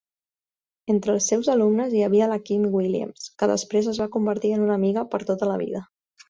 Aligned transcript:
Entre 0.93 1.11
els 1.15 1.27
seus 1.31 1.49
alumnes 1.55 1.93
hi 1.97 2.01
havia 2.05 2.29
la 2.31 2.39
Kim 2.47 2.63
Williams, 2.77 3.27
que 3.43 3.51
després 3.53 3.91
es 3.93 4.01
va 4.05 4.09
convertir 4.17 4.55
en 4.57 4.65
una 4.69 4.79
amiga 4.79 5.05
per 5.13 5.21
a 5.25 5.29
tota 5.33 5.51
la 5.53 5.61
vida. 5.67 5.85